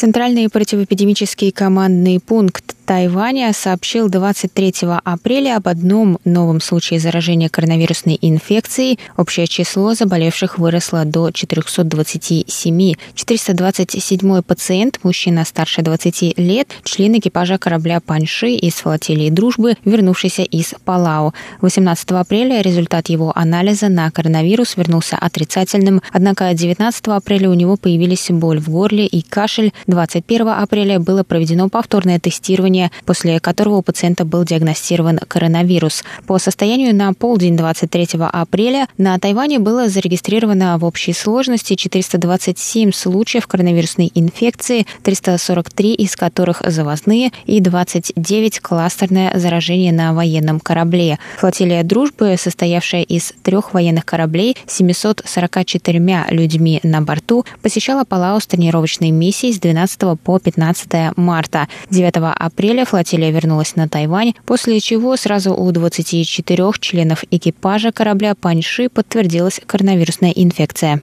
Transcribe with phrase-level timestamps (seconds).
[0.00, 4.74] Центральный противоэпидемический командный пункт Тайваня сообщил 23
[5.04, 8.98] апреля об одном новом случае заражения коронавирусной инфекцией.
[9.16, 12.94] Общее число заболевших выросло до 427.
[13.14, 20.74] 427 пациент, мужчина старше 20 лет, член экипажа корабля Панши из флотилии «Дружбы», вернувшийся из
[20.84, 21.32] Палау.
[21.60, 28.26] 18 апреля результат его анализа на коронавирус вернулся отрицательным, однако 19 апреля у него появились
[28.30, 29.72] боль в горле и кашель.
[29.86, 36.04] 21 апреля было проведено повторное тестирование лечения, после которого у пациента был диагностирован коронавирус.
[36.26, 43.46] По состоянию на полдень 23 апреля на Тайване было зарегистрировано в общей сложности 427 случаев
[43.46, 51.18] коронавирусной инфекции, 343 из которых завозные и 29 кластерное заражение на военном корабле.
[51.38, 59.10] Флотилия «Дружбы», состоявшая из трех военных кораблей, 744 людьми на борту, посещала Палау с тренировочной
[59.10, 61.68] миссией с 12 по 15 марта.
[61.90, 68.36] 9 апреля апреля флотилия вернулась на Тайвань, после чего сразу у 24 членов экипажа корабля
[68.36, 71.02] Паньши подтвердилась коронавирусная инфекция.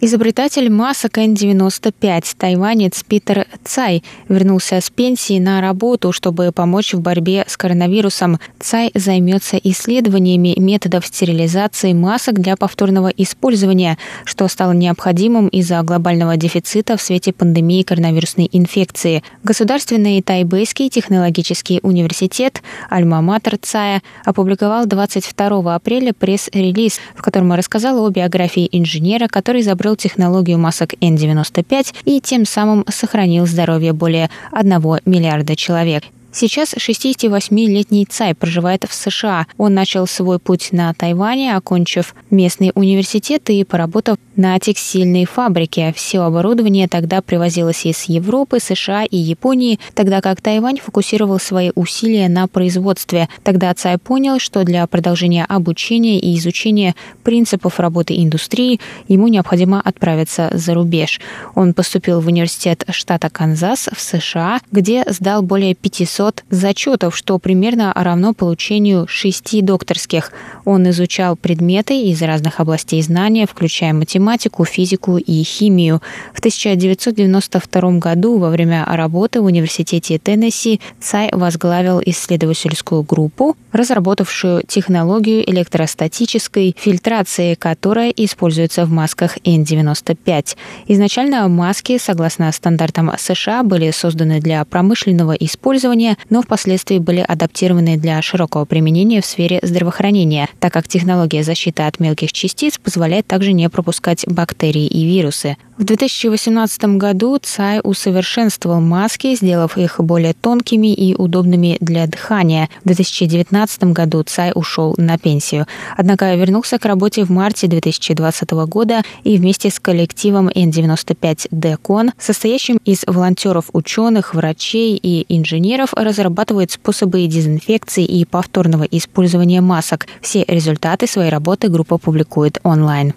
[0.00, 7.44] Изобретатель масок N95, тайванец Питер Цай, вернулся с пенсии на работу, чтобы помочь в борьбе
[7.48, 8.38] с коронавирусом.
[8.60, 16.96] Цай займется исследованиями методов стерилизации масок для повторного использования, что стало необходимым из-за глобального дефицита
[16.96, 19.24] в свете пандемии коронавирусной инфекции.
[19.42, 28.68] Государственный тайбэйский технологический университет Альма-Матер Цая опубликовал 22 апреля пресс-релиз, в котором рассказал о биографии
[28.70, 34.70] инженера, который изобрел приобрел технологию масок N95 и тем самым сохранил здоровье более 1
[35.06, 36.04] миллиарда человек.
[36.40, 39.48] Сейчас 68-летний Цай проживает в США.
[39.56, 45.92] Он начал свой путь на Тайване, окончив местный университет и поработав на текстильной фабрике.
[45.96, 52.28] Все оборудование тогда привозилось из Европы, США и Японии, тогда как Тайвань фокусировал свои усилия
[52.28, 53.28] на производстве.
[53.42, 56.94] Тогда Цай понял, что для продолжения обучения и изучения
[57.24, 58.78] принципов работы индустрии
[59.08, 61.20] ему необходимо отправиться за рубеж.
[61.56, 67.38] Он поступил в университет штата Канзас в США, где сдал более 500 500 зачетов, что
[67.38, 70.32] примерно равно получению шести докторских.
[70.64, 76.02] Он изучал предметы из разных областей знания, включая математику, физику и химию.
[76.34, 85.48] В 1992 году во время работы в Университете Теннесси Цай возглавил исследовательскую группу, разработавшую технологию
[85.48, 90.56] электростатической фильтрации, которая используется в масках N95.
[90.88, 97.96] Изначально маски, согласно стандартам США, были созданы для промышленного использования лечения, но впоследствии были адаптированы
[97.96, 103.52] для широкого применения в сфере здравоохранения, так как технология защиты от мелких частиц позволяет также
[103.52, 105.56] не пропускать бактерии и вирусы.
[105.78, 112.68] В 2018 году ЦАЙ усовершенствовал маски, сделав их более тонкими и удобными для дыхания.
[112.82, 115.68] В 2019 году ЦАЙ ушел на пенсию.
[115.96, 123.04] Однако вернулся к работе в марте 2020 года и вместе с коллективом N95D-Con, состоящим из
[123.06, 130.08] волонтеров, ученых, врачей и инженеров, разрабатывает способы дезинфекции и повторного использования масок.
[130.22, 133.14] Все результаты своей работы группа публикует онлайн.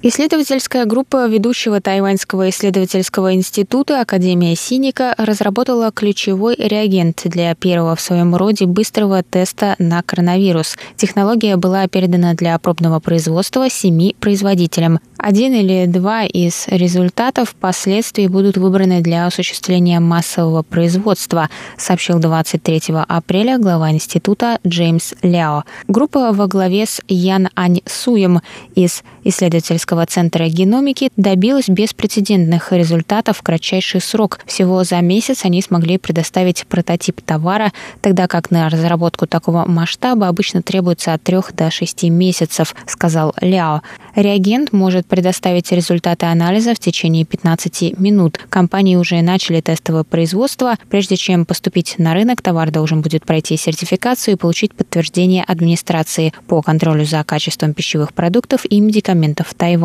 [0.00, 8.36] Исследовательская группа ведущего Тайваньского исследовательского института Академия Синика разработала ключевой реагент для первого в своем
[8.36, 10.76] роде быстрого теста на коронавирус.
[10.94, 15.00] Технология была передана для пробного производства семи производителям.
[15.18, 23.58] Один или два из результатов впоследствии будут выбраны для осуществления массового производства, сообщил 23 апреля
[23.58, 25.64] глава института Джеймс Ляо.
[25.88, 28.42] Группа во главе с Ян Ань Суем
[28.76, 34.40] из исследовательского центра геномики добилась беспрецедентных результатов в кратчайший срок.
[34.46, 40.62] Всего за месяц они смогли предоставить прототип товара, тогда как на разработку такого масштаба обычно
[40.62, 43.82] требуется от 3 до 6 месяцев, сказал Ляо.
[44.14, 48.38] Реагент может предоставить результаты анализа в течение 15 минут.
[48.48, 50.76] Компании уже начали тестовое производство.
[50.90, 56.62] Прежде чем поступить на рынок, товар должен будет пройти сертификацию и получить подтверждение администрации по
[56.62, 59.77] контролю за качеством пищевых продуктов и медикаментов Тайваня.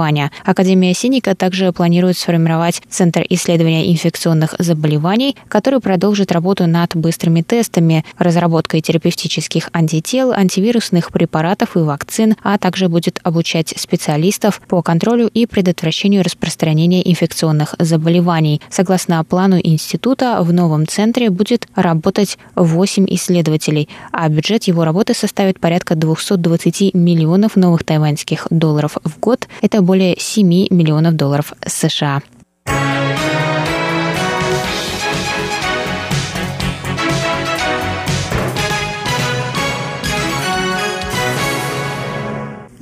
[0.44, 8.04] Академия Синика также планирует сформировать Центр исследования инфекционных заболеваний, который продолжит работу над быстрыми тестами,
[8.18, 15.46] разработкой терапевтических антител, антивирусных препаратов и вакцин, а также будет обучать специалистов по контролю и
[15.46, 18.62] предотвращению распространения инфекционных заболеваний.
[18.70, 25.60] Согласно плану института, в новом центре будет работать 8 исследователей, а бюджет его работы составит
[25.60, 29.48] порядка 220 миллионов новых тайваньских долларов в год.
[29.62, 32.22] Это более 7 миллионов долларов США.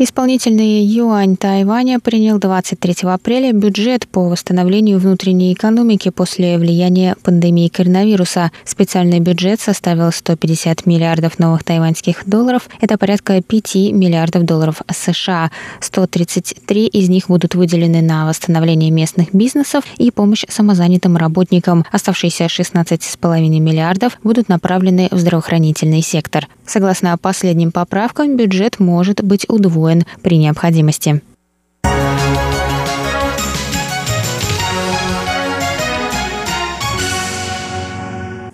[0.04, 8.50] Исполнительный юань Тайваня принял 23 апреля бюджет по восстановлению внутренней экономики после влияния пандемии коронавируса.
[8.66, 12.68] Специальный бюджет составил 150 миллиардов новых тайваньских долларов.
[12.80, 15.52] Это порядка 5 миллиардов долларов США.
[15.82, 21.86] 133 из них будут выделены на восстановление местных бизнесов и помощь самозанятым работникам.
[21.92, 26.48] Оставшиеся 16,5 миллиардов будут направлены в здравоохранительный сектор.
[26.66, 29.91] Согласно последним поправкам, бюджет может быть удвоен
[30.22, 31.22] при необходимости.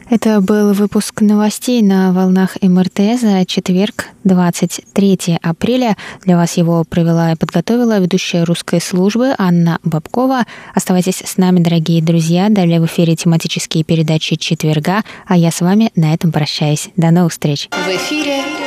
[0.10, 5.98] Это был выпуск новостей на волнах МРТ за четверг, 23 апреля.
[6.24, 10.46] Для вас его провела и подготовила ведущая русской службы Анна Бабкова.
[10.74, 12.48] Оставайтесь с нами, дорогие друзья.
[12.48, 16.90] Далее в эфире тематические передачи четверга, а я с вами на этом прощаюсь.
[16.96, 17.68] До новых встреч.
[17.72, 18.67] В эфире